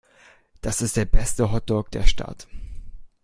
Das 0.61 0.81
ist 0.81 0.97
der 0.97 1.05
beste 1.05 1.51
Hotdog 1.51 1.91
der 1.91 2.07
Stadt. 2.07 2.47